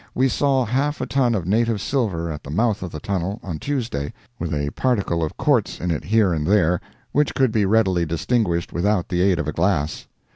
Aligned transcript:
We 0.15 0.29
saw 0.29 0.65
half 0.65 0.99
a 0.99 1.05
ton 1.05 1.35
of 1.35 1.45
native 1.45 1.79
silver 1.79 2.31
at 2.31 2.41
the 2.43 2.49
mouth 2.49 2.81
of 2.81 2.91
the 2.91 2.99
tunnel, 2.99 3.39
on 3.43 3.59
Tuesday, 3.59 4.13
with 4.39 4.51
a 4.51 4.71
particle 4.71 5.23
of 5.23 5.37
quartz 5.37 5.79
in 5.79 5.91
it 5.91 6.05
here 6.05 6.33
and 6.33 6.47
there, 6.47 6.81
which 7.11 7.35
could 7.35 7.51
be 7.51 7.65
readily 7.67 8.07
distinguished 8.07 8.73
without 8.73 9.09
the 9.09 9.21
aid 9.21 9.37
of 9.37 9.47
a 9.47 9.51
glass. 9.53 10.07